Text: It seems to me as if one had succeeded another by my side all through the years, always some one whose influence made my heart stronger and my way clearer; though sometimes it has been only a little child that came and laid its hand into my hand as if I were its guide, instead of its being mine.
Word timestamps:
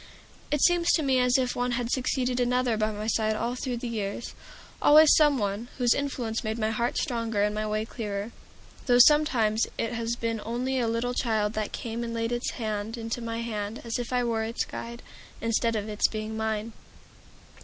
It 0.49 0.61
seems 0.61 0.91
to 0.93 1.03
me 1.03 1.19
as 1.19 1.37
if 1.37 1.55
one 1.55 1.73
had 1.73 1.91
succeeded 1.91 2.39
another 2.39 2.75
by 2.75 2.91
my 2.91 3.05
side 3.05 3.35
all 3.35 3.53
through 3.53 3.77
the 3.77 3.87
years, 3.87 4.33
always 4.81 5.15
some 5.15 5.37
one 5.37 5.67
whose 5.77 5.93
influence 5.93 6.43
made 6.43 6.57
my 6.57 6.71
heart 6.71 6.97
stronger 6.97 7.43
and 7.43 7.53
my 7.53 7.67
way 7.67 7.85
clearer; 7.85 8.31
though 8.87 8.97
sometimes 8.97 9.67
it 9.77 9.93
has 9.93 10.15
been 10.15 10.41
only 10.43 10.79
a 10.79 10.87
little 10.87 11.13
child 11.13 11.53
that 11.53 11.71
came 11.71 12.03
and 12.03 12.15
laid 12.15 12.31
its 12.31 12.49
hand 12.53 12.97
into 12.97 13.21
my 13.21 13.41
hand 13.41 13.79
as 13.83 13.99
if 13.99 14.11
I 14.11 14.23
were 14.23 14.43
its 14.43 14.65
guide, 14.65 15.03
instead 15.39 15.75
of 15.75 15.87
its 15.87 16.07
being 16.07 16.35
mine. 16.35 16.73